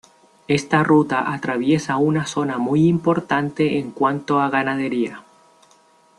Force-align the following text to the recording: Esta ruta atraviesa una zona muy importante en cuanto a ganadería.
Esta 0.47 0.81
ruta 0.83 1.31
atraviesa 1.31 1.97
una 1.97 2.25
zona 2.25 2.57
muy 2.57 2.87
importante 2.87 3.77
en 3.77 3.91
cuanto 3.91 4.39
a 4.39 4.49
ganadería. 4.49 5.21